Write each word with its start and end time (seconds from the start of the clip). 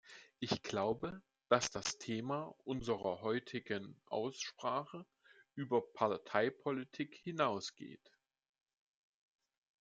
Ich 0.39 0.63
glaube, 0.63 1.21
dass 1.47 1.69
das 1.69 1.99
Thema 1.99 2.55
unserer 2.63 3.21
heutigen 3.21 4.01
Aussprache 4.07 5.05
über 5.53 5.83
Parteipolitik 5.93 7.13
hinaus 7.21 7.75
geht. 7.75 8.09